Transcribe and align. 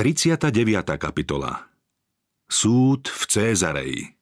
39. 0.00 0.48
kapitola 0.96 1.68
Súd 2.48 3.04
v 3.04 3.22
Cézareji 3.28 4.16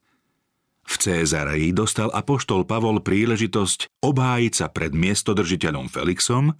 V 0.83 0.95
Cézareji 0.99 1.71
dostal 1.71 2.11
apoštol 2.11 2.67
Pavol 2.67 2.99
príležitosť 2.99 4.02
obhájiť 4.02 4.52
sa 4.58 4.75
pred 4.75 4.91
miestodržiteľom 4.91 5.86
Felixom 5.86 6.58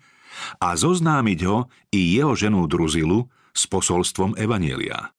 a 0.63 0.69
zoznámiť 0.71 1.39
ho 1.51 1.67
i 1.91 2.15
jeho 2.15 2.39
ženu 2.39 2.71
Druzilu 2.71 3.27
s 3.51 3.67
posolstvom 3.67 4.39
Evanielia. 4.39 5.11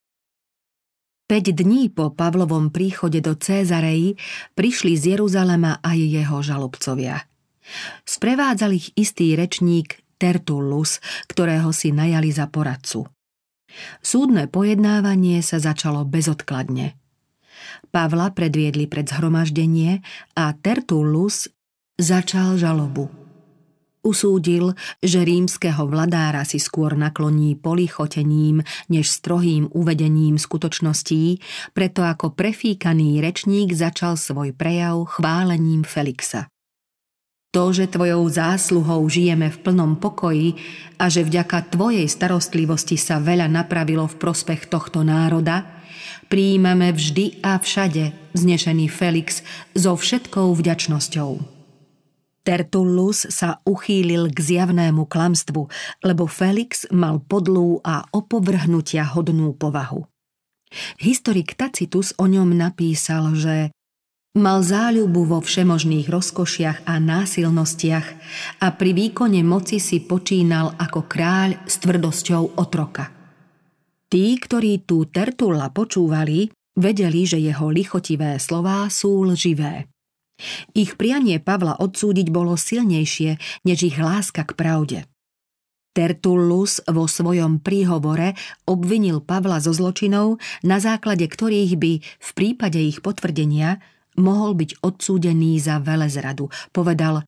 5 1.28 1.60
dní 1.60 1.92
po 1.92 2.16
Pavlovom 2.16 2.72
príchode 2.72 3.20
do 3.20 3.36
Cézareji 3.36 4.16
prišli 4.56 4.96
z 4.96 5.20
Jeruzalema 5.20 5.84
aj 5.84 6.00
jeho 6.00 6.40
žalobcovia. 6.40 7.28
Sprevádzal 8.08 8.80
ich 8.80 8.96
istý 8.96 9.36
rečník 9.36 10.00
Tertullus, 10.16 11.04
ktorého 11.28 11.76
si 11.76 11.92
najali 11.92 12.32
za 12.32 12.48
poradcu. 12.48 13.19
Súdne 14.00 14.50
pojednávanie 14.50 15.40
sa 15.46 15.62
začalo 15.62 16.06
bezodkladne. 16.08 16.96
Pavla 17.90 18.32
predviedli 18.34 18.86
pred 18.86 19.10
zhromaždenie 19.10 20.02
a 20.38 20.54
Tertullus 20.54 21.50
začal 21.98 22.56
žalobu. 22.56 23.10
Usúdil, 24.00 24.80
že 25.04 25.28
rímskeho 25.28 25.84
vladára 25.84 26.48
si 26.48 26.56
skôr 26.56 26.96
nakloní 26.96 27.60
polichotením 27.60 28.64
než 28.88 29.12
strohým 29.12 29.68
uvedením 29.76 30.40
skutočností, 30.40 31.44
preto 31.76 32.08
ako 32.08 32.32
prefíkaný 32.32 33.20
rečník 33.20 33.76
začal 33.76 34.16
svoj 34.16 34.56
prejav 34.56 35.04
chválením 35.20 35.84
Felixa. 35.84 36.48
To, 37.50 37.74
že 37.74 37.90
tvojou 37.90 38.30
zásluhou 38.30 39.10
žijeme 39.10 39.50
v 39.50 39.58
plnom 39.58 39.98
pokoji 39.98 40.54
a 41.02 41.10
že 41.10 41.26
vďaka 41.26 41.74
tvojej 41.74 42.06
starostlivosti 42.06 42.94
sa 42.94 43.18
veľa 43.18 43.50
napravilo 43.50 44.06
v 44.06 44.22
prospech 44.22 44.70
tohto 44.70 45.02
národa, 45.02 45.66
príjmame 46.30 46.94
vždy 46.94 47.42
a 47.42 47.58
všade, 47.58 48.14
vznešený 48.38 48.86
Felix, 48.94 49.42
so 49.74 49.98
všetkou 49.98 50.54
vďačnosťou. 50.54 51.58
Tertullus 52.46 53.26
sa 53.34 53.66
uchýlil 53.66 54.30
k 54.30 54.38
zjavnému 54.38 55.10
klamstvu, 55.10 55.74
lebo 56.06 56.30
Felix 56.30 56.86
mal 56.94 57.18
podlú 57.18 57.82
a 57.82 58.06
opovrhnutia 58.14 59.10
hodnú 59.10 59.58
povahu. 59.58 60.06
Historik 61.02 61.58
Tacitus 61.58 62.14
o 62.22 62.30
ňom 62.30 62.54
napísal, 62.54 63.34
že 63.34 63.74
Mal 64.38 64.62
záľubu 64.62 65.26
vo 65.26 65.40
všemožných 65.42 66.06
rozkošiach 66.06 66.86
a 66.86 67.02
násilnostiach 67.02 68.08
a 68.62 68.68
pri 68.78 68.94
výkone 68.94 69.42
moci 69.42 69.82
si 69.82 70.06
počínal 70.06 70.78
ako 70.78 71.10
kráľ 71.10 71.66
s 71.66 71.82
tvrdosťou 71.82 72.62
otroka. 72.62 73.10
Tí, 74.06 74.38
ktorí 74.38 74.86
tú 74.86 75.10
Tertulla 75.10 75.74
počúvali, 75.74 76.46
vedeli, 76.78 77.26
že 77.26 77.42
jeho 77.42 77.74
lichotivé 77.74 78.38
slová 78.38 78.86
sú 78.94 79.26
lživé. 79.26 79.90
Ich 80.78 80.94
prianie 80.94 81.42
Pavla 81.42 81.82
odsúdiť 81.82 82.30
bolo 82.30 82.54
silnejšie, 82.54 83.66
než 83.66 83.78
ich 83.82 83.98
láska 83.98 84.46
k 84.46 84.54
pravde. 84.54 85.00
Tertullus 85.98 86.86
vo 86.86 87.10
svojom 87.10 87.66
príhovore 87.66 88.38
obvinil 88.70 89.26
Pavla 89.26 89.58
zo 89.58 89.74
zločinov, 89.74 90.38
na 90.62 90.78
základe 90.78 91.26
ktorých 91.26 91.74
by 91.82 91.94
v 92.06 92.30
prípade 92.38 92.78
ich 92.78 93.02
potvrdenia 93.02 93.82
mohol 94.20 94.54
byť 94.60 94.84
odsúdený 94.84 95.58
za 95.58 95.80
velezradu. 95.80 96.52
Povedal, 96.76 97.24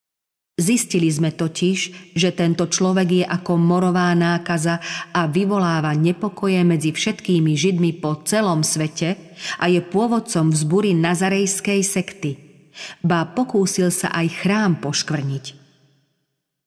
Zistili 0.60 1.10
sme 1.10 1.34
totiž, 1.34 2.12
že 2.14 2.30
tento 2.36 2.68
človek 2.70 3.24
je 3.24 3.26
ako 3.26 3.58
morová 3.58 4.14
nákaza 4.14 4.78
a 5.16 5.26
vyvoláva 5.26 5.96
nepokoje 5.98 6.62
medzi 6.62 6.94
všetkými 6.94 7.56
Židmi 7.56 8.04
po 8.04 8.20
celom 8.28 8.62
svete 8.62 9.18
a 9.58 9.72
je 9.72 9.82
pôvodcom 9.82 10.52
vzbury 10.54 10.94
nazarejskej 10.94 11.82
sekty. 11.82 12.32
Ba 13.02 13.26
pokúsil 13.32 13.90
sa 13.90 14.12
aj 14.12 14.28
chrám 14.44 14.84
poškvrniť. 14.84 15.61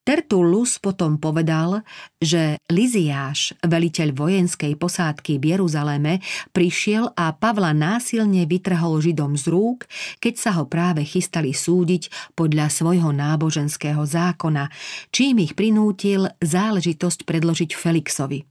Tertullus 0.05 0.77
potom 0.77 1.17
povedal, 1.17 1.81
že 2.21 2.61
Liziáš, 2.69 3.57
veliteľ 3.65 4.13
vojenskej 4.13 4.77
posádky 4.77 5.41
v 5.41 5.57
Jeruzaleme, 5.57 6.21
prišiel 6.53 7.09
a 7.17 7.33
Pavla 7.33 7.73
násilne 7.73 8.45
vytrhol 8.45 9.01
Židom 9.01 9.41
z 9.41 9.49
rúk, 9.49 9.89
keď 10.21 10.35
sa 10.37 10.51
ho 10.61 10.69
práve 10.69 11.09
chystali 11.09 11.57
súdiť 11.57 12.37
podľa 12.37 12.69
svojho 12.69 13.17
náboženského 13.17 14.05
zákona, 14.05 14.69
čím 15.09 15.41
ich 15.41 15.57
prinútil 15.57 16.29
záležitosť 16.37 17.25
predložiť 17.25 17.73
Felixovi. 17.73 18.45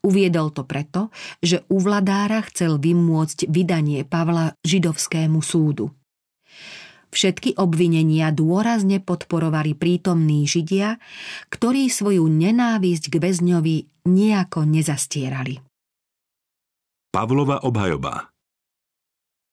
Uviedol 0.00 0.56
to 0.56 0.64
preto, 0.64 1.12
že 1.44 1.68
u 1.68 1.84
vladára 1.84 2.40
chcel 2.48 2.80
vymôcť 2.80 3.44
vydanie 3.52 4.08
Pavla 4.08 4.56
židovskému 4.64 5.44
súdu. 5.44 5.92
Všetky 7.12 7.60
obvinenia 7.60 8.32
dôrazne 8.32 9.04
podporovali 9.04 9.76
prítomní 9.76 10.48
Židia, 10.48 10.96
ktorí 11.52 11.92
svoju 11.92 12.24
nenávisť 12.24 13.12
k 13.12 13.14
väzňovi 13.20 14.08
nejako 14.08 14.64
nezastierali. 14.64 15.60
Pavlova 17.12 17.60
obhajoba 17.68 18.32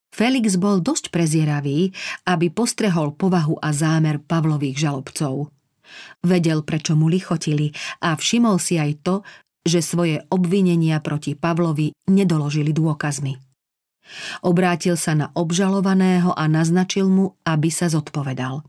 Felix 0.09 0.55
bol 0.55 0.79
dosť 0.79 1.11
prezieravý, 1.11 1.91
aby 2.23 2.47
postrehol 2.49 3.13
povahu 3.13 3.59
a 3.59 3.75
zámer 3.75 4.23
Pavlových 4.23 4.89
žalobcov. 4.89 5.51
Vedel, 6.23 6.63
prečo 6.63 6.95
mu 6.95 7.11
lichotili 7.11 7.75
a 7.99 8.15
všimol 8.15 8.57
si 8.57 8.79
aj 8.79 8.91
to, 9.03 9.15
že 9.67 9.83
svoje 9.83 10.23
obvinenia 10.31 11.03
proti 11.03 11.35
Pavlovi 11.35 11.91
nedoložili 12.07 12.71
dôkazmi. 12.71 13.48
Obrátil 14.41 14.97
sa 14.97 15.13
na 15.13 15.27
obžalovaného 15.33 16.33
a 16.33 16.43
naznačil 16.49 17.09
mu, 17.09 17.37
aby 17.45 17.69
sa 17.69 17.89
zodpovedal. 17.89 18.65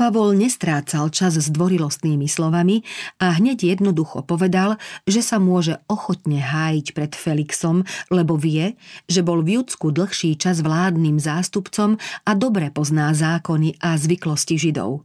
Pavol 0.00 0.32
nestrácal 0.32 1.12
čas 1.12 1.36
s 1.36 1.52
dvorilostnými 1.52 2.24
slovami 2.24 2.80
a 3.20 3.36
hneď 3.36 3.76
jednoducho 3.76 4.24
povedal, 4.24 4.80
že 5.04 5.20
sa 5.20 5.36
môže 5.36 5.76
ochotne 5.92 6.40
hájiť 6.40 6.96
pred 6.96 7.12
Felixom, 7.12 7.84
lebo 8.08 8.40
vie, 8.40 8.80
že 9.12 9.20
bol 9.20 9.44
v 9.44 9.60
Judsku 9.60 9.92
dlhší 9.92 10.40
čas 10.40 10.64
vládnym 10.64 11.20
zástupcom 11.20 12.00
a 12.24 12.30
dobre 12.32 12.72
pozná 12.72 13.12
zákony 13.12 13.76
a 13.76 14.00
zvyklosti 14.00 14.56
Židov. 14.56 15.04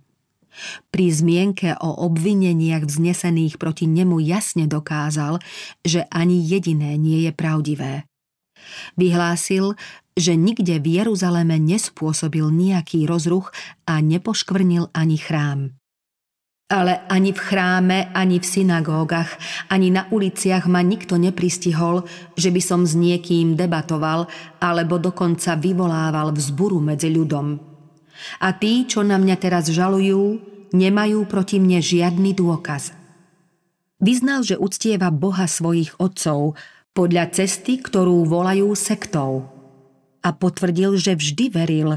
Pri 0.95 1.11
zmienke 1.11 1.75
o 1.75 2.07
obvineniach 2.07 2.88
vznesených 2.88 3.59
proti 3.59 3.91
nemu 3.91 4.23
jasne 4.23 4.63
dokázal, 4.63 5.44
že 5.84 6.07
ani 6.07 6.39
jediné 6.39 6.95
nie 6.95 7.28
je 7.28 7.35
pravdivé. 7.35 8.07
Vyhlásil, 8.96 9.76
že 10.16 10.40
nikde 10.40 10.80
v 10.80 11.03
Jeruzaleme 11.03 11.59
nespôsobil 11.59 12.48
nejaký 12.48 13.03
rozruch 13.03 13.52
a 13.84 14.00
nepoškvrnil 14.00 14.96
ani 14.96 15.18
chrám. 15.20 15.76
Ale 16.66 17.06
ani 17.14 17.30
v 17.30 17.38
chráme, 17.38 18.09
ani 18.09 18.42
v 18.42 18.46
synagógach, 18.48 19.38
ani 19.70 19.94
na 19.94 20.09
uliciach 20.09 20.66
ma 20.66 20.81
nikto 20.81 21.14
nepristihol, 21.22 22.09
že 22.34 22.50
by 22.50 22.62
som 22.64 22.81
s 22.90 22.98
niekým 22.98 23.53
debatoval 23.53 24.26
alebo 24.58 24.97
dokonca 24.97 25.53
vyvolával 25.62 26.34
vzburu 26.34 26.82
medzi 26.82 27.14
ľudom. 27.14 27.62
A 28.42 28.50
tí, 28.58 28.90
čo 28.90 29.06
na 29.06 29.22
mňa 29.22 29.36
teraz 29.38 29.70
žalujú, 29.70 30.42
nemajú 30.74 31.30
proti 31.30 31.62
mne 31.62 31.84
žiadny 31.86 32.34
dôkaz. 32.34 32.97
Vyznal, 34.02 34.42
že 34.42 34.59
uctieva 34.59 35.14
Boha 35.14 35.46
svojich 35.46 35.96
otcov, 36.02 36.58
podľa 36.95 37.35
cesty, 37.35 37.83
ktorú 37.83 38.23
volajú 38.23 38.72
sektou. 38.73 39.51
A 40.23 40.33
potvrdil, 40.33 40.95
že 40.95 41.13
vždy 41.13 41.45
veril 41.51 41.89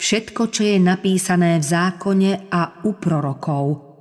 všetko, 0.00 0.50
čo 0.50 0.66
je 0.66 0.80
napísané 0.80 1.60
v 1.60 1.64
zákone 1.68 2.50
a 2.50 2.82
u 2.82 2.96
prorokov 2.98 3.94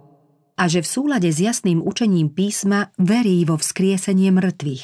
a 0.58 0.64
že 0.70 0.86
v 0.86 0.88
súlade 0.88 1.30
s 1.30 1.42
jasným 1.42 1.82
učením 1.82 2.30
písma 2.30 2.94
verí 3.02 3.42
vo 3.46 3.58
vzkriesenie 3.58 4.30
mŕtvych. 4.32 4.84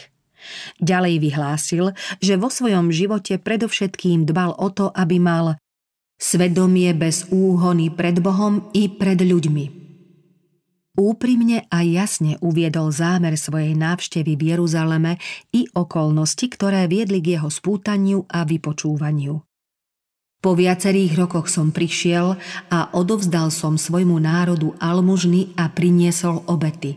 Ďalej 0.79 1.15
vyhlásil, 1.19 1.85
že 2.23 2.39
vo 2.39 2.47
svojom 2.47 2.95
živote 2.95 3.37
predovšetkým 3.37 4.23
dbal 4.23 4.55
o 4.55 4.67
to, 4.71 4.87
aby 4.95 5.19
mal 5.19 5.59
svedomie 6.15 6.91
bez 6.95 7.27
úhony 7.31 7.91
pred 7.91 8.19
Bohom 8.23 8.71
i 8.71 8.87
pred 8.87 9.19
ľuďmi. 9.19 9.88
Úprimne 10.97 11.69
a 11.69 11.85
jasne 11.85 12.41
uviedol 12.41 12.89
zámer 12.89 13.37
svojej 13.37 13.77
návštevy 13.77 14.33
v 14.33 14.43
Jeruzaleme 14.57 15.21
i 15.53 15.69
okolnosti, 15.69 16.49
ktoré 16.49 16.89
viedli 16.89 17.21
k 17.21 17.37
jeho 17.37 17.53
spútaniu 17.53 18.25
a 18.25 18.41
vypočúvaniu. 18.41 19.37
Po 20.39 20.55
viacerých 20.55 21.19
rokoch 21.19 21.51
som 21.51 21.75
prišiel 21.75 22.39
a 22.71 22.79
odovzdal 22.95 23.51
som 23.51 23.75
svojmu 23.75 24.17
národu 24.23 24.71
almužny 24.79 25.51
a 25.59 25.67
priniesol 25.67 26.47
obety. 26.47 26.95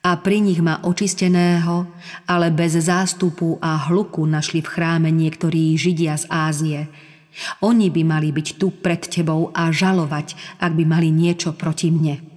A 0.00 0.16
pri 0.18 0.40
nich 0.42 0.58
ma 0.58 0.82
očisteného, 0.82 1.86
ale 2.26 2.48
bez 2.50 2.74
zástupu 2.74 3.60
a 3.62 3.76
hluku 3.86 4.24
našli 4.26 4.64
v 4.64 4.72
chráme 4.72 5.12
niektorí 5.12 5.76
Židia 5.76 6.16
z 6.18 6.24
Ázie. 6.26 6.80
Oni 7.62 7.86
by 7.92 8.02
mali 8.02 8.32
byť 8.34 8.58
tu 8.58 8.74
pred 8.74 8.98
tebou 9.04 9.54
a 9.54 9.70
žalovať, 9.70 10.58
ak 10.58 10.72
by 10.74 10.84
mali 10.88 11.14
niečo 11.14 11.54
proti 11.54 11.94
mne. 11.94 12.29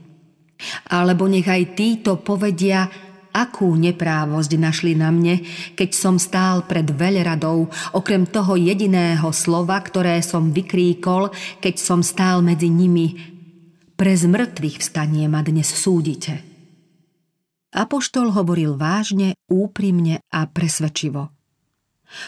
Alebo 0.90 1.26
nech 1.30 1.48
aj 1.48 1.78
títo 1.78 2.20
povedia, 2.20 2.88
akú 3.34 3.74
neprávosť 3.74 4.52
našli 4.62 4.94
na 4.94 5.10
mne, 5.10 5.42
keď 5.74 5.90
som 5.92 6.16
stál 6.22 6.70
pred 6.70 6.86
veľradou, 6.86 7.68
okrem 7.98 8.30
toho 8.30 8.54
jediného 8.54 9.34
slova, 9.34 9.82
ktoré 9.82 10.22
som 10.22 10.54
vykríkol, 10.54 11.34
keď 11.58 11.76
som 11.82 12.06
stál 12.06 12.46
medzi 12.46 12.70
nimi. 12.70 13.18
Pre 13.98 14.14
zmrtvých 14.14 14.78
vstanie 14.78 15.26
ma 15.26 15.42
dnes 15.42 15.66
súdite. 15.66 16.46
Apoštol 17.74 18.30
hovoril 18.38 18.78
vážne, 18.78 19.34
úprimne 19.50 20.22
a 20.30 20.46
presvedčivo. 20.46 21.34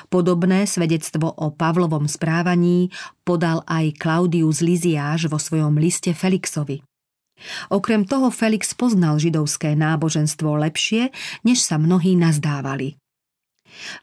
Podobné 0.09 0.65
svedectvo 0.65 1.29
o 1.29 1.53
Pavlovom 1.53 2.09
správaní 2.09 2.89
podal 3.21 3.61
aj 3.69 3.93
Claudius 4.01 4.65
Liziáš 4.65 5.29
vo 5.29 5.37
svojom 5.37 5.77
liste 5.77 6.09
Felixovi. 6.17 6.81
Okrem 7.69 8.07
toho 8.07 8.31
Felix 8.31 8.71
poznal 8.73 9.19
židovské 9.19 9.75
náboženstvo 9.75 10.55
lepšie, 10.55 11.11
než 11.43 11.61
sa 11.61 11.75
mnohí 11.75 12.15
nazdávali. 12.15 12.95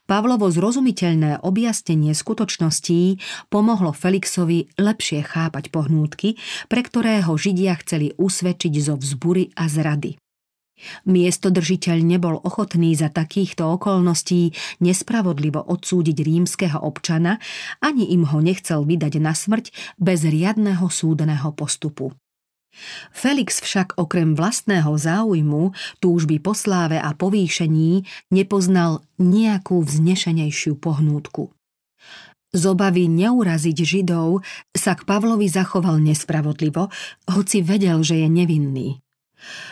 Pavlovo 0.05 0.53
zrozumiteľné 0.53 1.41
objasnenie 1.41 2.13
skutočností 2.13 3.17
pomohlo 3.49 3.89
Felixovi 3.89 4.69
lepšie 4.77 5.25
chápať 5.25 5.73
pohnútky, 5.73 6.37
pre 6.69 6.85
ktorého 6.85 7.33
Židia 7.33 7.73
chceli 7.81 8.13
usvedčiť 8.13 8.73
zo 8.77 8.95
vzbury 8.99 9.49
a 9.57 9.65
zrady. 9.65 10.21
Miestodržiteľ 11.07 11.97
nebol 12.03 12.35
ochotný 12.43 12.91
za 12.91 13.07
takýchto 13.07 13.63
okolností 13.79 14.51
nespravodlivo 14.83 15.63
odsúdiť 15.63 16.17
rímskeho 16.21 16.75
občana, 16.83 17.39
ani 17.79 18.11
im 18.11 18.27
ho 18.27 18.43
nechcel 18.43 18.83
vydať 18.83 19.13
na 19.23 19.31
smrť 19.31 19.71
bez 19.95 20.27
riadného 20.27 20.83
súdneho 20.91 21.55
postupu. 21.55 22.11
Felix 23.13 23.61
však 23.61 23.95
okrem 24.01 24.33
vlastného 24.33 24.91
záujmu, 24.97 25.71
túžby 26.01 26.41
po 26.41 26.57
sláve 26.57 26.97
a 26.97 27.13
povýšení 27.13 28.03
nepoznal 28.33 29.05
nejakú 29.21 29.85
vznešenejšiu 29.85 30.77
pohnútku. 30.81 31.53
Z 32.53 32.63
obavy 32.69 33.09
neuraziť 33.09 33.77
Židov 33.81 34.45
sa 34.77 34.93
k 34.93 35.01
Pavlovi 35.09 35.49
zachoval 35.49 35.97
nespravodlivo, 35.97 36.93
hoci 37.25 37.65
vedel, 37.65 38.05
že 38.05 38.21
je 38.21 38.29
nevinný. 38.29 38.89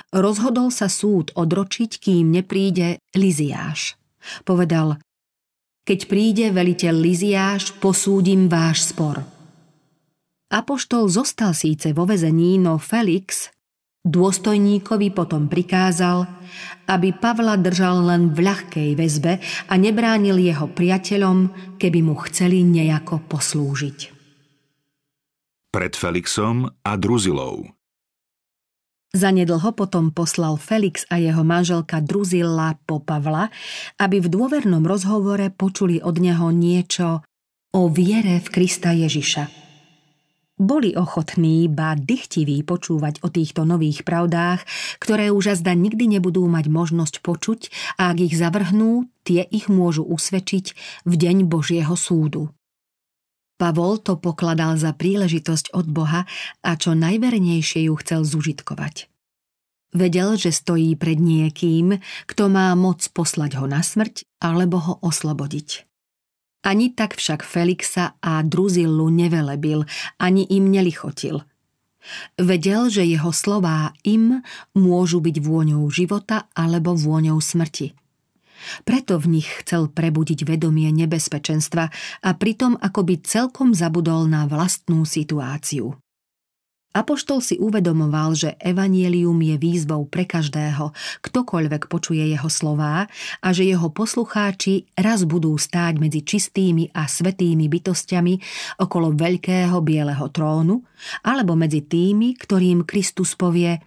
Rozhodol 0.10 0.74
sa 0.74 0.90
súd 0.90 1.30
odročiť, 1.38 2.02
kým 2.02 2.34
nepríde 2.34 2.98
Liziáš. 3.14 3.96
Povedal, 4.44 4.98
keď 5.86 6.00
príde 6.10 6.46
veliteľ 6.50 6.96
Liziáš, 6.98 7.78
posúdim 7.78 8.50
váš 8.50 8.94
spor. 8.94 9.41
Apoštol 10.52 11.08
zostal 11.08 11.56
síce 11.56 11.96
vo 11.96 12.04
vezení, 12.04 12.60
no 12.60 12.76
Felix 12.76 13.48
dôstojníkovi 14.02 15.14
potom 15.14 15.46
prikázal, 15.46 16.26
aby 16.90 17.14
Pavla 17.14 17.56
držal 17.56 18.02
len 18.10 18.34
v 18.34 18.50
ľahkej 18.50 18.90
väzbe 18.98 19.38
a 19.70 19.74
nebránil 19.78 20.42
jeho 20.42 20.68
priateľom, 20.68 21.54
keby 21.78 22.00
mu 22.02 22.18
chceli 22.28 22.66
nejako 22.66 23.22
poslúžiť. 23.30 24.00
Pred 25.72 25.94
Felixom 25.96 26.68
a 26.84 26.92
Druzilou 27.00 27.72
Zanedlho 29.12 29.76
potom 29.76 30.12
poslal 30.12 30.56
Felix 30.56 31.04
a 31.12 31.20
jeho 31.20 31.44
manželka 31.44 32.00
Druzilla 32.00 32.80
po 32.88 33.04
Pavla, 33.04 33.52
aby 34.00 34.24
v 34.24 34.28
dôvernom 34.32 34.84
rozhovore 34.88 35.52
počuli 35.52 36.00
od 36.00 36.16
neho 36.20 36.48
niečo 36.52 37.24
o 37.76 37.82
viere 37.92 38.40
v 38.40 38.48
Krista 38.52 38.96
Ježiša. 38.96 39.61
Boli 40.62 40.94
ochotní, 40.94 41.66
ba 41.66 41.98
dychtiví 41.98 42.62
počúvať 42.62 43.26
o 43.26 43.34
týchto 43.34 43.66
nových 43.66 44.06
pravdách, 44.06 44.62
ktoré 45.02 45.34
už 45.34 45.58
azda 45.58 45.74
nikdy 45.74 46.06
nebudú 46.06 46.46
mať 46.46 46.70
možnosť 46.70 47.26
počuť 47.26 47.74
a 47.98 48.14
ak 48.14 48.30
ich 48.30 48.38
zavrhnú, 48.38 49.10
tie 49.26 49.42
ich 49.42 49.74
môžu 49.74 50.06
usvedčiť 50.06 50.66
v 51.10 51.14
deň 51.18 51.50
Božieho 51.50 51.98
súdu. 51.98 52.54
Pavol 53.58 54.06
to 54.06 54.22
pokladal 54.22 54.78
za 54.78 54.94
príležitosť 54.94 55.74
od 55.74 55.90
Boha 55.90 56.30
a 56.62 56.72
čo 56.78 56.94
najvernejšie 56.94 57.90
ju 57.90 57.98
chcel 57.98 58.22
zužitkovať. 58.22 59.10
Vedel, 59.98 60.38
že 60.38 60.54
stojí 60.54 60.94
pred 60.94 61.18
niekým, 61.18 61.98
kto 62.30 62.54
má 62.54 62.70
moc 62.78 63.02
poslať 63.18 63.58
ho 63.58 63.66
na 63.66 63.82
smrť 63.82 64.30
alebo 64.38 64.78
ho 64.78 64.94
oslobodiť. 65.02 65.91
Ani 66.62 66.94
tak 66.94 67.18
však 67.18 67.42
Felixa 67.42 68.22
a 68.22 68.46
Druzillu 68.46 69.10
nevelebil, 69.10 69.82
ani 70.22 70.46
im 70.46 70.70
nelichotil. 70.70 71.42
Vedel, 72.38 72.90
že 72.90 73.06
jeho 73.06 73.30
slová 73.34 73.94
im 74.06 74.42
môžu 74.74 75.22
byť 75.22 75.38
vôňou 75.42 75.86
života 75.90 76.50
alebo 76.58 76.98
vôňou 76.98 77.38
smrti. 77.38 77.94
Preto 78.86 79.18
v 79.18 79.42
nich 79.42 79.50
chcel 79.66 79.90
prebudiť 79.90 80.46
vedomie 80.46 80.90
nebezpečenstva 80.94 81.90
a 82.22 82.30
pritom 82.38 82.78
akoby 82.78 83.26
celkom 83.26 83.74
zabudol 83.74 84.30
na 84.30 84.46
vlastnú 84.46 85.02
situáciu. 85.02 85.98
Apoštol 86.92 87.40
si 87.40 87.56
uvedomoval, 87.56 88.36
že 88.36 88.60
evanielium 88.60 89.40
je 89.40 89.56
výzvou 89.56 90.12
pre 90.12 90.28
každého, 90.28 90.92
ktokoľvek 91.24 91.88
počuje 91.88 92.20
jeho 92.20 92.52
slová 92.52 93.08
a 93.40 93.48
že 93.56 93.64
jeho 93.64 93.88
poslucháči 93.96 94.92
raz 95.00 95.24
budú 95.24 95.56
stáť 95.56 96.04
medzi 96.04 96.20
čistými 96.20 96.92
a 96.92 97.08
svetými 97.08 97.72
bytostiami 97.72 98.34
okolo 98.84 99.16
veľkého 99.16 99.80
bieleho 99.80 100.28
trónu, 100.36 100.84
alebo 101.24 101.56
medzi 101.56 101.80
tými, 101.88 102.36
ktorým 102.36 102.84
Kristus 102.84 103.40
povie 103.40 103.80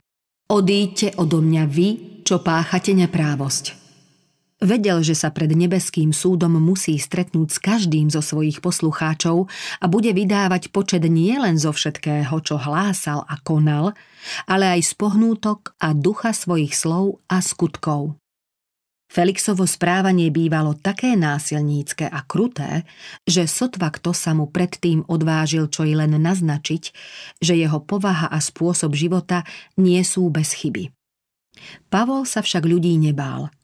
Odíďte 0.48 1.20
odo 1.20 1.44
mňa 1.44 1.64
vy, 1.68 1.88
čo 2.24 2.40
páchate 2.40 2.96
neprávosť. 2.96 3.83
Vedel, 4.64 5.04
že 5.04 5.12
sa 5.12 5.28
pred 5.28 5.52
nebeským 5.52 6.16
súdom 6.16 6.56
musí 6.56 6.96
stretnúť 6.96 7.48
s 7.52 7.58
každým 7.60 8.08
zo 8.08 8.24
svojich 8.24 8.64
poslucháčov 8.64 9.44
a 9.76 9.84
bude 9.92 10.08
vydávať 10.16 10.72
počet 10.72 11.04
nielen 11.04 11.60
zo 11.60 11.68
všetkého, 11.68 12.32
čo 12.40 12.56
hlásal 12.56 13.28
a 13.28 13.36
konal, 13.44 13.92
ale 14.48 14.80
aj 14.80 14.88
z 14.88 14.92
pohnútok 14.96 15.76
a 15.84 15.92
ducha 15.92 16.32
svojich 16.32 16.72
slov 16.72 17.20
a 17.28 17.44
skutkov. 17.44 18.16
Felixovo 19.12 19.68
správanie 19.68 20.32
bývalo 20.32 20.72
také 20.80 21.12
násilnícke 21.12 22.08
a 22.08 22.24
kruté, 22.24 22.88
že 23.28 23.44
sotva 23.44 23.92
kto 23.92 24.16
sa 24.16 24.32
mu 24.32 24.48
predtým 24.48 25.04
odvážil 25.12 25.68
čo 25.68 25.84
i 25.84 25.92
len 25.92 26.16
naznačiť, 26.16 26.84
že 27.36 27.52
jeho 27.52 27.84
povaha 27.84 28.32
a 28.32 28.40
spôsob 28.40 28.96
života 28.96 29.44
nie 29.76 30.00
sú 30.08 30.32
bez 30.32 30.56
chyby. 30.56 30.88
Pavol 31.92 32.24
sa 32.24 32.40
však 32.40 32.64
ľudí 32.64 32.96
nebál– 32.96 33.52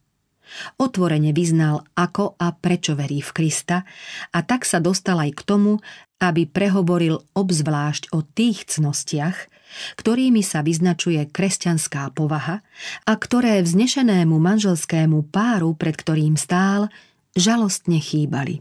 Otvorene 0.76 1.30
vyznal, 1.30 1.86
ako 1.94 2.36
a 2.36 2.52
prečo 2.52 2.98
verí 2.98 3.22
v 3.22 3.30
Krista 3.30 3.86
a 4.34 4.38
tak 4.42 4.66
sa 4.66 4.82
dostal 4.82 5.18
aj 5.22 5.32
k 5.38 5.42
tomu, 5.46 5.72
aby 6.20 6.44
prehovoril 6.44 7.22
obzvlášť 7.32 8.12
o 8.12 8.20
tých 8.20 8.68
cnostiach, 8.68 9.48
ktorými 9.96 10.44
sa 10.44 10.60
vyznačuje 10.60 11.24
kresťanská 11.30 12.12
povaha 12.12 12.60
a 13.08 13.12
ktoré 13.16 13.62
vznešenému 13.64 14.36
manželskému 14.36 15.32
páru, 15.32 15.72
pred 15.72 15.96
ktorým 15.96 16.36
stál, 16.36 16.92
žalostne 17.32 18.02
chýbali. 18.02 18.60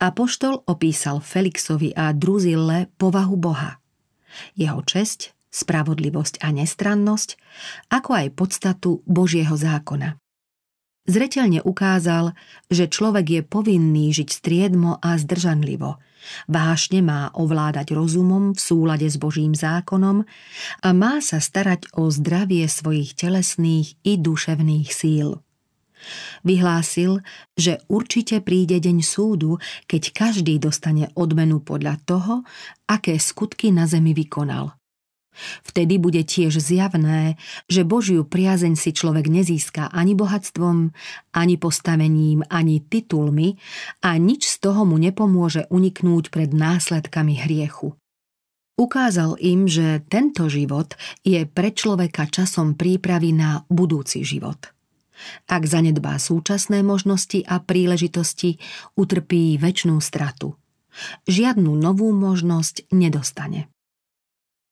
Apoštol 0.00 0.64
opísal 0.68 1.20
Felixovi 1.20 1.92
a 1.92 2.12
Druzille 2.16 2.88
povahu 2.96 3.36
Boha. 3.36 3.80
Jeho 4.56 4.80
česť, 4.84 5.36
spravodlivosť 5.52 6.40
a 6.40 6.54
nestrannosť, 6.54 7.36
ako 7.92 8.10
aj 8.14 8.26
podstatu 8.32 8.90
Božieho 9.04 9.52
zákona. 9.56 10.19
Zreteľne 11.08 11.64
ukázal, 11.64 12.36
že 12.68 12.84
človek 12.84 13.26
je 13.28 13.42
povinný 13.42 14.12
žiť 14.12 14.28
striedmo 14.28 15.00
a 15.00 15.16
zdržanlivo. 15.16 15.96
Vášne 16.44 17.00
má 17.00 17.32
ovládať 17.32 17.96
rozumom 17.96 18.52
v 18.52 18.60
súlade 18.60 19.08
s 19.08 19.16
Božím 19.16 19.56
zákonom 19.56 20.28
a 20.84 20.88
má 20.92 21.24
sa 21.24 21.40
starať 21.40 21.88
o 21.96 22.12
zdravie 22.12 22.68
svojich 22.68 23.16
telesných 23.16 23.96
i 24.04 24.20
duševných 24.20 24.88
síl. 24.92 25.40
Vyhlásil, 26.44 27.20
že 27.56 27.80
určite 27.88 28.40
príde 28.40 28.80
deň 28.80 29.04
súdu, 29.04 29.60
keď 29.84 30.02
každý 30.16 30.56
dostane 30.56 31.12
odmenu 31.12 31.60
podľa 31.60 32.00
toho, 32.08 32.34
aké 32.88 33.20
skutky 33.20 33.68
na 33.68 33.84
zemi 33.84 34.16
vykonal– 34.16 34.76
Vtedy 35.62 35.96
bude 35.96 36.20
tiež 36.26 36.58
zjavné, 36.58 37.38
že 37.70 37.86
Božiu 37.86 38.26
priazeň 38.26 38.74
si 38.74 38.90
človek 38.90 39.30
nezíska 39.30 39.88
ani 39.94 40.18
bohatstvom, 40.18 40.90
ani 41.32 41.54
postavením, 41.56 42.42
ani 42.50 42.82
titulmi 42.82 43.56
a 44.02 44.18
nič 44.18 44.50
z 44.50 44.56
toho 44.58 44.82
mu 44.82 44.98
nepomôže 44.98 45.70
uniknúť 45.70 46.34
pred 46.34 46.50
následkami 46.50 47.38
hriechu. 47.46 47.94
Ukázal 48.80 49.36
im, 49.44 49.68
že 49.68 50.00
tento 50.08 50.48
život 50.48 50.96
je 51.20 51.44
pre 51.44 51.68
človeka 51.70 52.26
časom 52.26 52.72
prípravy 52.74 53.36
na 53.36 53.68
budúci 53.68 54.24
život. 54.24 54.72
Ak 55.44 55.68
zanedbá 55.68 56.16
súčasné 56.16 56.80
možnosti 56.80 57.44
a 57.44 57.60
príležitosti, 57.60 58.56
utrpí 58.96 59.60
väčšnú 59.60 60.00
stratu. 60.00 60.56
Žiadnu 61.28 61.76
novú 61.76 62.08
možnosť 62.16 62.88
nedostane. 62.88 63.68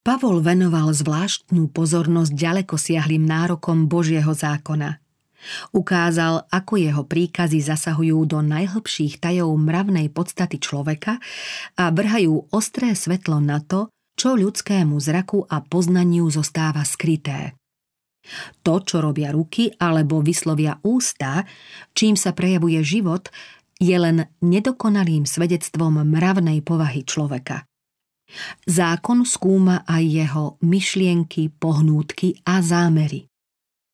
Pavol 0.06 0.40
venoval 0.40 0.94
zvláštnu 0.94 1.68
pozornosť 1.70 2.32
ďaleko 2.32 2.74
siahlým 2.80 3.24
nárokom 3.28 3.86
Božieho 3.86 4.32
zákona. 4.32 4.98
Ukázal, 5.70 6.50
ako 6.50 6.74
jeho 6.76 7.02
príkazy 7.06 7.62
zasahujú 7.62 8.26
do 8.26 8.42
najhlbších 8.42 9.22
tajov 9.22 9.54
mravnej 9.54 10.10
podstaty 10.10 10.58
človeka 10.58 11.22
a 11.78 11.94
vrhajú 11.94 12.50
ostré 12.50 12.98
svetlo 12.98 13.38
na 13.38 13.62
to, 13.62 13.86
čo 14.18 14.34
ľudskému 14.34 14.98
zraku 14.98 15.46
a 15.46 15.62
poznaniu 15.62 16.26
zostáva 16.26 16.82
skryté. 16.82 17.54
To, 18.66 18.82
čo 18.82 18.98
robia 18.98 19.30
ruky 19.30 19.72
alebo 19.78 20.20
vyslovia 20.20 20.82
ústa, 20.82 21.46
čím 21.94 22.18
sa 22.18 22.34
prejavuje 22.34 22.82
život, 22.82 23.30
je 23.78 23.94
len 23.94 24.26
nedokonalým 24.42 25.22
svedectvom 25.22 26.02
mravnej 26.02 26.66
povahy 26.66 27.06
človeka. 27.06 27.62
Zákon 28.68 29.25
skúma 29.25 29.82
aj 29.88 30.04
jeho 30.04 30.44
myšlienky, 30.61 31.52
pohnútky 31.56 32.40
a 32.44 32.61
zámery. 32.61 33.28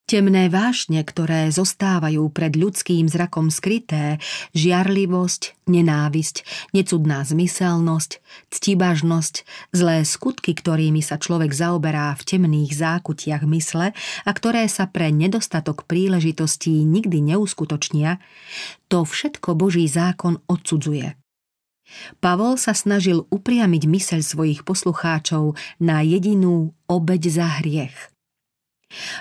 Temné 0.05 0.53
vášne, 0.53 1.00
ktoré 1.00 1.49
zostávajú 1.49 2.29
pred 2.29 2.53
ľudským 2.61 3.09
zrakom 3.09 3.49
skryté, 3.49 4.21
žiarlivosť, 4.53 5.64
nenávisť, 5.64 6.45
necudná 6.76 7.25
zmyselnosť, 7.25 8.21
ctibažnosť, 8.53 9.35
zlé 9.73 10.05
skutky, 10.05 10.53
ktorými 10.53 11.00
sa 11.00 11.17
človek 11.17 11.57
zaoberá 11.57 12.12
v 12.21 12.37
temných 12.37 12.76
zákutiach 12.76 13.49
mysle 13.49 13.97
a 13.97 14.31
ktoré 14.37 14.69
sa 14.69 14.85
pre 14.93 15.09
nedostatok 15.09 15.88
príležitostí 15.88 16.85
nikdy 16.85 17.25
neuskutočnia, 17.25 18.21
to 18.93 19.09
všetko 19.09 19.57
Boží 19.57 19.88
zákon 19.88 20.37
odsudzuje. 20.53 21.24
Pavol 22.19 22.57
sa 22.57 22.73
snažil 22.73 23.29
upriamiť 23.29 23.83
myseľ 23.85 24.21
svojich 24.25 24.61
poslucháčov 24.64 25.57
na 25.79 26.00
jedinú 26.00 26.73
obeď 26.88 27.23
za 27.29 27.47
hriech– 27.61 27.97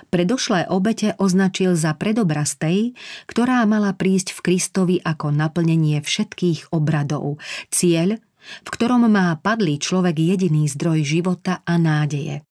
Predošlé 0.10 0.70
obete 0.70 1.18
označil 1.18 1.74
za 1.74 1.98
predobraz 1.98 2.56
tej, 2.58 2.94
ktorá 3.26 3.66
mala 3.66 3.94
prísť 3.98 4.38
v 4.38 4.40
Kristovi 4.42 4.96
ako 5.02 5.34
naplnenie 5.34 6.00
všetkých 6.00 6.74
obradov, 6.74 7.42
cieľ, 7.74 8.22
v 8.44 8.70
ktorom 8.70 9.08
má 9.08 9.34
padlý 9.40 9.80
človek 9.80 10.20
jediný 10.20 10.68
zdroj 10.68 11.00
života 11.04 11.64
a 11.64 11.80
nádeje. 11.80 12.44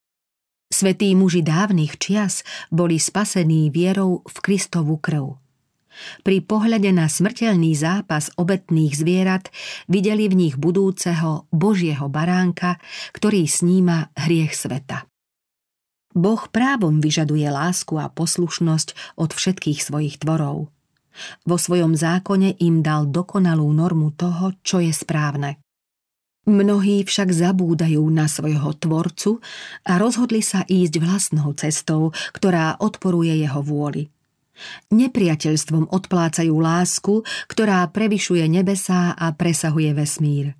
Svetí 0.73 1.12
muži 1.12 1.45
dávnych 1.45 2.00
čias 2.00 2.49
boli 2.73 2.97
spasení 2.97 3.69
vierou 3.69 4.25
v 4.25 4.37
Kristovu 4.40 4.97
krv. 4.97 5.41
Pri 6.25 6.40
pohľade 6.40 6.88
na 6.92 7.06
smrteľný 7.06 7.76
zápas 7.76 8.32
obetných 8.37 8.92
zvierat 8.96 9.52
videli 9.87 10.28
v 10.28 10.34
nich 10.49 10.54
budúceho 10.56 11.49
Božieho 11.52 12.08
baránka, 12.08 12.80
ktorý 13.12 13.44
sníma 13.44 14.12
hriech 14.16 14.56
sveta. 14.56 15.04
Boh 16.12 16.44
právom 16.52 17.00
vyžaduje 17.00 17.49
lásku 17.49 17.96
a 17.96 18.12
poslušnosť 18.12 19.16
od 19.16 19.32
všetkých 19.32 19.80
svojich 19.80 20.20
tvorov. 20.20 20.68
Vo 21.44 21.56
svojom 21.56 21.96
zákone 21.96 22.56
im 22.61 22.80
dal 22.80 23.08
dokonalú 23.08 23.68
normu 23.68 24.12
toho, 24.16 24.56
čo 24.64 24.80
je 24.80 24.92
správne. 24.92 25.61
Mnohí 26.42 27.06
však 27.06 27.30
zabúdajú 27.30 28.02
na 28.11 28.26
svojho 28.26 28.75
tvorcu 28.75 29.38
a 29.87 29.94
rozhodli 29.94 30.42
sa 30.42 30.66
ísť 30.66 30.99
vlastnou 30.99 31.54
cestou, 31.54 32.11
ktorá 32.34 32.82
odporuje 32.82 33.30
jeho 33.46 33.62
vôli. 33.62 34.11
Nepriateľstvom 34.92 35.90
odplácajú 35.90 36.54
lásku, 36.57 37.25
ktorá 37.49 37.87
prevyšuje 37.90 38.45
nebesá 38.47 39.16
a 39.16 39.33
presahuje 39.35 39.90
vesmír. 39.97 40.54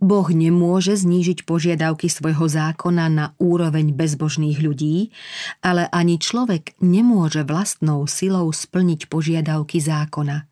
Boh 0.00 0.28
nemôže 0.32 0.96
znížiť 0.96 1.44
požiadavky 1.44 2.08
svojho 2.08 2.48
zákona 2.48 3.06
na 3.12 3.26
úroveň 3.36 3.92
bezbožných 3.92 4.64
ľudí, 4.64 5.12
ale 5.60 5.86
ani 5.92 6.16
človek 6.16 6.78
nemôže 6.80 7.44
vlastnou 7.44 8.08
silou 8.08 8.48
splniť 8.48 9.12
požiadavky 9.12 9.76
zákona. 9.76 10.48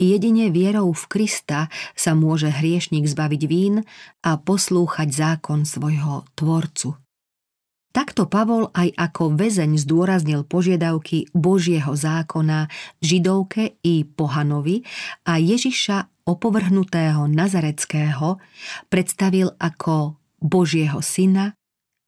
Jedine 0.00 0.48
vierou 0.48 0.96
v 0.96 1.04
Krista 1.12 1.68
sa 1.92 2.16
môže 2.16 2.48
hriešnik 2.48 3.04
zbaviť 3.04 3.42
vín 3.44 3.84
a 4.24 4.40
poslúchať 4.40 5.12
zákon 5.12 5.68
svojho 5.68 6.24
Tvorcu. 6.32 6.96
Takto 7.90 8.30
Pavol 8.30 8.70
aj 8.70 8.94
ako 8.94 9.34
väzeň 9.34 9.74
zdôraznil 9.82 10.46
požiadavky 10.46 11.26
Božieho 11.34 11.90
zákona 11.90 12.70
židovke 13.02 13.82
i 13.82 14.06
pohanovi 14.06 14.86
a 15.26 15.42
Ježiša 15.42 16.22
opovrhnutého 16.22 17.26
Nazareckého 17.26 18.38
predstavil 18.86 19.50
ako 19.58 20.14
Božieho 20.38 21.02
syna, 21.02 21.58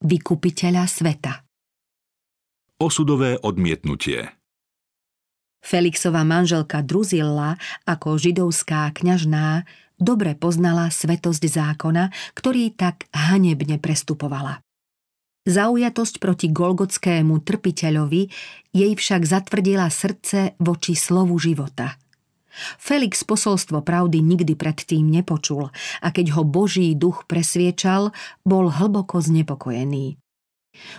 vykupiteľa 0.06 0.86
sveta. 0.86 1.42
Osudové 2.78 3.38
odmietnutie 3.42 4.30
Felixova 5.62 6.22
manželka 6.26 6.82
Druzilla 6.82 7.58
ako 7.86 8.18
židovská 8.18 8.90
kňažná 8.94 9.62
dobre 9.98 10.34
poznala 10.34 10.90
svetosť 10.90 11.42
zákona, 11.46 12.10
ktorý 12.34 12.74
tak 12.74 13.06
hanebne 13.14 13.78
prestupovala. 13.78 14.62
Zaujatosť 15.42 16.22
proti 16.22 16.46
golgotskému 16.54 17.42
trpiteľovi 17.42 18.22
jej 18.70 18.92
však 18.94 19.26
zatvrdila 19.26 19.90
srdce 19.90 20.54
voči 20.62 20.94
slovu 20.94 21.34
života– 21.38 21.98
Felix 22.76 23.24
posolstvo 23.24 23.80
pravdy 23.80 24.20
nikdy 24.20 24.52
predtým 24.52 25.08
nepočul 25.08 25.72
a 26.04 26.08
keď 26.12 26.36
ho 26.36 26.42
Boží 26.44 26.92
duch 26.92 27.24
presviečal, 27.24 28.12
bol 28.44 28.68
hlboko 28.68 29.24
znepokojený. 29.24 30.20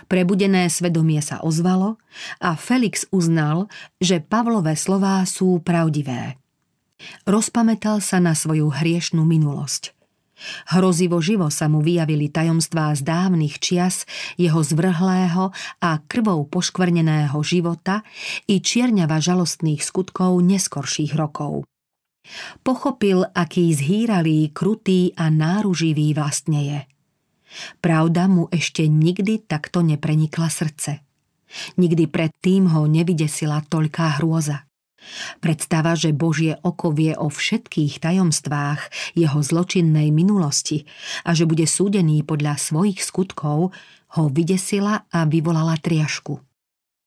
Prebudené 0.06 0.70
svedomie 0.70 1.18
sa 1.18 1.42
ozvalo 1.42 1.98
a 2.38 2.54
Felix 2.54 3.10
uznal, 3.10 3.66
že 3.98 4.22
Pavlové 4.22 4.78
slová 4.78 5.22
sú 5.26 5.58
pravdivé. 5.62 6.38
Rozpamätal 7.26 7.98
sa 7.98 8.22
na 8.22 8.38
svoju 8.38 8.70
hriešnú 8.70 9.26
minulosť. 9.26 10.03
Hrozivo 10.68 11.22
živo 11.22 11.46
sa 11.48 11.70
mu 11.70 11.78
vyjavili 11.78 12.26
tajomstvá 12.26 12.94
z 12.98 13.06
dávnych 13.06 13.62
čias 13.62 14.02
jeho 14.34 14.60
zvrhlého 14.60 15.54
a 15.78 15.90
krvou 16.10 16.42
poškvrneného 16.50 17.38
života 17.46 18.02
i 18.50 18.58
čierňava 18.58 19.22
žalostných 19.22 19.80
skutkov 19.80 20.42
neskorších 20.42 21.14
rokov. 21.14 21.64
Pochopil, 22.64 23.28
aký 23.36 23.70
zhýralý, 23.76 24.50
krutý 24.50 25.12
a 25.14 25.28
náruživý 25.28 26.16
vlastne 26.16 26.60
je. 26.64 26.80
Pravda 27.78 28.26
mu 28.26 28.50
ešte 28.50 28.88
nikdy 28.88 29.46
takto 29.46 29.84
neprenikla 29.84 30.50
srdce. 30.50 31.04
Nikdy 31.78 32.10
predtým 32.10 32.74
ho 32.74 32.90
nevydesila 32.90 33.62
toľká 33.70 34.18
hrôza. 34.18 34.66
Predstava, 35.38 35.94
že 35.94 36.16
Božie 36.16 36.56
oko 36.60 36.90
vie 36.92 37.14
o 37.14 37.28
všetkých 37.28 38.00
tajomstvách 38.00 39.14
jeho 39.18 39.38
zločinnej 39.40 40.10
minulosti 40.10 40.88
a 41.24 41.36
že 41.36 41.44
bude 41.44 41.68
súdený 41.68 42.24
podľa 42.24 42.56
svojich 42.58 43.00
skutkov, 43.04 43.72
ho 44.14 44.24
vydesila 44.30 45.10
a 45.10 45.26
vyvolala 45.26 45.74
triašku. 45.78 46.38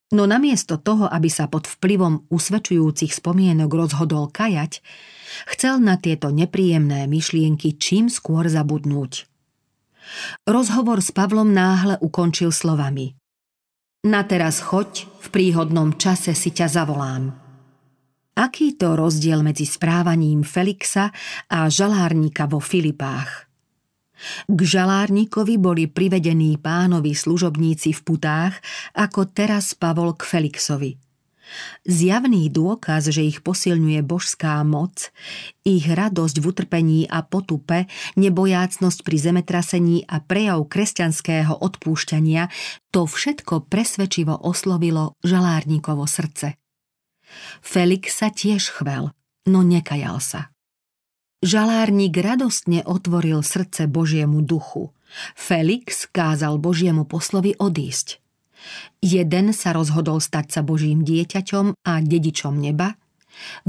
No 0.08 0.24
namiesto 0.24 0.80
toho, 0.80 1.12
aby 1.12 1.28
sa 1.28 1.52
pod 1.52 1.68
vplyvom 1.68 2.32
usvedčujúcich 2.32 3.12
spomienok 3.12 3.68
rozhodol 3.68 4.32
kajať, 4.32 4.80
chcel 5.52 5.84
na 5.84 6.00
tieto 6.00 6.32
nepríjemné 6.32 7.12
myšlienky 7.12 7.76
čím 7.76 8.08
skôr 8.08 8.48
zabudnúť. 8.48 9.28
Rozhovor 10.48 11.04
s 11.04 11.12
Pavlom 11.12 11.52
náhle 11.52 12.00
ukončil 12.00 12.56
slovami. 12.56 13.20
Na 14.08 14.24
teraz 14.24 14.64
choď, 14.64 15.12
v 15.20 15.28
príhodnom 15.28 16.00
čase 16.00 16.32
si 16.32 16.56
ťa 16.56 16.72
zavolám. 16.72 17.47
Aký 18.38 18.78
to 18.78 18.94
rozdiel 18.94 19.42
medzi 19.42 19.66
správaním 19.66 20.46
Felixa 20.46 21.10
a 21.50 21.74
žalárnika 21.74 22.46
vo 22.46 22.62
Filipách? 22.62 23.50
K 24.46 24.60
žalárnikovi 24.62 25.58
boli 25.58 25.90
privedení 25.90 26.62
pánovi 26.62 27.18
služobníci 27.18 27.98
v 27.98 28.02
putách, 28.06 28.54
ako 28.94 29.26
teraz 29.34 29.74
Pavol 29.74 30.14
k 30.14 30.22
Felixovi. 30.22 31.02
Zjavný 31.82 32.54
dôkaz, 32.54 33.10
že 33.10 33.26
ich 33.26 33.42
posilňuje 33.42 34.06
božská 34.06 34.62
moc, 34.62 35.10
ich 35.66 35.90
radosť 35.90 36.38
v 36.38 36.46
utrpení 36.46 37.02
a 37.10 37.26
potupe, 37.26 37.90
nebojácnosť 38.20 39.00
pri 39.02 39.18
zemetrasení 39.18 40.06
a 40.06 40.22
prejav 40.22 40.62
kresťanského 40.70 41.58
odpúšťania, 41.58 42.54
to 42.94 43.10
všetko 43.10 43.66
presvedčivo 43.66 44.38
oslovilo 44.46 45.18
žalárnikovo 45.26 46.06
srdce. 46.06 46.67
Felix 47.60 48.18
sa 48.18 48.32
tiež 48.32 48.72
chvel, 48.82 49.12
no 49.48 49.60
nekajal 49.64 50.20
sa. 50.20 50.42
Žalárnik 51.46 52.18
radostne 52.18 52.82
otvoril 52.82 53.46
srdce 53.46 53.86
Božiemu 53.86 54.42
duchu. 54.42 54.90
Felix 55.38 56.10
kázal 56.10 56.58
Božiemu 56.58 57.06
poslovi 57.06 57.54
odísť. 57.54 58.18
Jeden 59.06 59.54
sa 59.54 59.70
rozhodol 59.72 60.18
stať 60.18 60.58
sa 60.58 60.62
Božím 60.66 61.06
dieťaťom 61.06 61.78
a 61.86 61.94
dedičom 62.02 62.58
neba, 62.58 62.98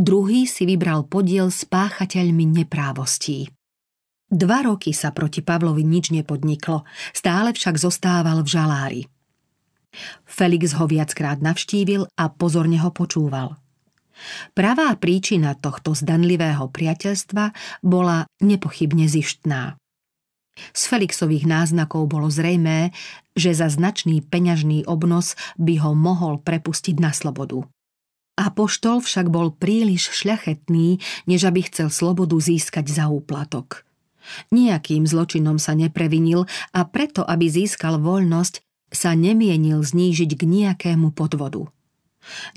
druhý 0.01 0.49
si 0.49 0.65
vybral 0.65 1.05
podiel 1.05 1.53
s 1.53 1.69
páchateľmi 1.69 2.65
neprávostí. 2.65 3.53
Dva 4.29 4.65
roky 4.65 4.93
sa 4.93 5.13
proti 5.13 5.41
Pavlovi 5.41 5.85
nič 5.85 6.13
nepodniklo, 6.13 6.85
stále 7.17 7.53
však 7.53 7.81
zostával 7.81 8.45
v 8.45 8.49
žalári. 8.49 9.03
Felix 10.29 10.77
ho 10.77 10.85
viackrát 10.87 11.41
navštívil 11.41 12.07
a 12.15 12.25
pozorne 12.29 12.79
ho 12.81 12.93
počúval. 12.93 13.57
Pravá 14.53 14.91
príčina 14.99 15.55
tohto 15.55 15.95
zdanlivého 15.95 16.67
priateľstva 16.71 17.55
bola 17.87 18.27
nepochybne 18.43 19.07
zištná. 19.07 19.79
Z 20.75 20.83
Felixových 20.91 21.47
náznakov 21.47 22.11
bolo 22.11 22.27
zrejmé, 22.27 22.91
že 23.39 23.55
za 23.55 23.71
značný 23.71 24.27
peňažný 24.27 24.83
obnos 24.91 25.39
by 25.55 25.79
ho 25.87 25.95
mohol 25.95 26.43
prepustiť 26.43 26.99
na 26.99 27.15
slobodu. 27.15 27.63
Apoštol 28.39 29.03
však 29.03 29.31
bol 29.31 29.55
príliš 29.55 30.15
šľachetný, 30.15 30.99
než 31.27 31.47
aby 31.47 31.67
chcel 31.67 31.91
slobodu 31.91 32.39
získať 32.39 32.87
za 32.91 33.11
úplatok. 33.11 33.87
Nijakým 34.55 35.09
zločinom 35.09 35.59
sa 35.59 35.75
neprevinil 35.75 36.47
a 36.75 36.81
preto, 36.87 37.27
aby 37.27 37.51
získal 37.51 37.99
voľnosť, 37.99 38.63
sa 38.89 39.13
nemienil 39.13 39.85
znížiť 39.85 40.31
k 40.37 40.43
nejakému 40.45 41.13
podvodu. 41.13 41.69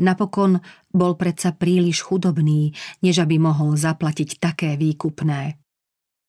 Napokon 0.04 0.60
bol 0.92 1.16
predsa 1.16 1.56
príliš 1.56 2.04
chudobný, 2.04 2.76
než 3.00 3.24
aby 3.24 3.40
mohol 3.40 3.80
zaplatiť 3.80 4.40
také 4.40 4.76
výkupné. 4.76 5.56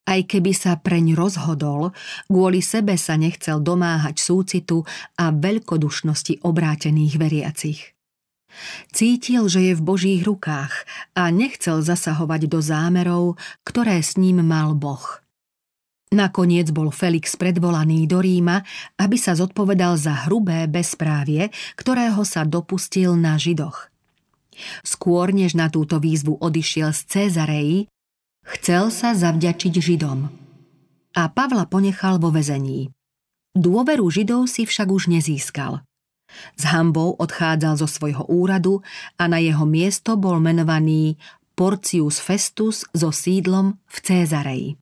Aj 0.03 0.21
keby 0.27 0.51
sa 0.51 0.75
preň 0.75 1.15
rozhodol, 1.15 1.95
kvôli 2.27 2.59
sebe 2.59 2.99
sa 2.99 3.15
nechcel 3.15 3.63
domáhať 3.63 4.19
súcitu 4.19 4.83
a 5.15 5.31
veľkodušnosti 5.31 6.43
obrátených 6.43 7.15
veriacich. 7.23 7.81
Cítil, 8.93 9.49
že 9.49 9.73
je 9.73 9.75
v 9.79 9.83
Božích 9.87 10.21
rukách 10.27 10.85
a 11.17 11.33
nechcel 11.33 11.81
zasahovať 11.81 12.51
do 12.51 12.61
zámerov, 12.61 13.41
ktoré 13.65 14.03
s 14.03 14.21
ním 14.21 14.45
mal 14.45 14.77
Boh. 14.77 15.23
Nakoniec 16.13 16.69
bol 16.77 16.93
Felix 16.93 17.41
predvolaný 17.41 18.05
do 18.05 18.21
Ríma, 18.21 18.61
aby 19.01 19.17
sa 19.17 19.33
zodpovedal 19.33 19.97
za 19.97 20.29
hrubé 20.29 20.69
bezprávie, 20.69 21.49
ktorého 21.73 22.21
sa 22.29 22.45
dopustil 22.45 23.17
na 23.17 23.41
Židoch. 23.41 23.89
Skôr 24.85 25.33
než 25.33 25.57
na 25.57 25.73
túto 25.73 25.97
výzvu 25.97 26.37
odišiel 26.37 26.93
z 26.93 27.01
Cézarei, 27.09 27.89
chcel 28.45 28.93
sa 28.93 29.17
zavďačiť 29.17 29.73
Židom. 29.73 30.29
A 31.17 31.23
Pavla 31.33 31.65
ponechal 31.65 32.21
vo 32.21 32.29
vezení. 32.29 32.93
Dôveru 33.57 34.05
Židov 34.13 34.53
si 34.53 34.69
však 34.69 34.89
už 34.93 35.09
nezískal– 35.09 35.81
s 36.57 36.65
hambou 36.65 37.13
odchádzal 37.21 37.77
zo 37.77 37.89
svojho 37.89 38.25
úradu 38.25 38.81
a 39.21 39.29
na 39.29 39.37
jeho 39.37 39.69
miesto 39.69 40.17
bol 40.17 40.41
menovaný 40.41 41.21
Porcius 41.53 42.19
Festus 42.19 42.89
so 42.97 43.13
sídlom 43.13 43.77
v 43.85 43.97
Cézareji. 44.01 44.82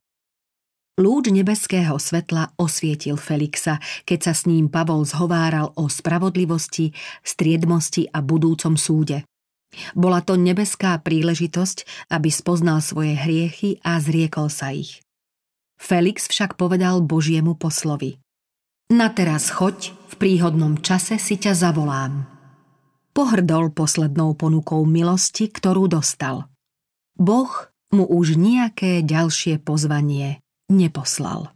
Lúč 1.01 1.33
nebeského 1.33 1.97
svetla 1.97 2.53
osvietil 2.61 3.17
Felixa, 3.17 3.81
keď 4.05 4.19
sa 4.29 4.33
s 4.37 4.45
ním 4.45 4.69
Pavol 4.69 5.01
zhováral 5.01 5.73
o 5.73 5.89
spravodlivosti, 5.89 6.93
striedmosti 7.25 8.05
a 8.13 8.21
budúcom 8.21 8.77
súde. 8.77 9.25
Bola 9.97 10.21
to 10.21 10.37
nebeská 10.37 11.01
príležitosť, 11.01 12.05
aby 12.13 12.29
spoznal 12.29 12.85
svoje 12.85 13.17
hriechy 13.17 13.81
a 13.81 13.97
zriekol 13.97 14.53
sa 14.53 14.77
ich. 14.77 15.01
Felix 15.81 16.29
však 16.29 16.53
povedal 16.53 17.01
Božiemu 17.01 17.57
poslovi. 17.57 18.21
Na 18.93 19.09
teraz 19.09 19.49
choď, 19.49 19.97
v 20.05 20.13
príhodnom 20.21 20.85
čase 20.85 21.17
si 21.17 21.41
ťa 21.41 21.57
zavolám. 21.57 22.29
Pohrdol 23.17 23.73
poslednou 23.73 24.37
ponukou 24.37 24.85
milosti, 24.85 25.49
ktorú 25.49 25.89
dostal. 25.89 26.45
Boh 27.17 27.49
mu 27.89 28.05
už 28.05 28.37
nejaké 28.37 29.01
ďalšie 29.01 29.57
pozvanie 29.65 30.37
neposlal. 30.71 31.49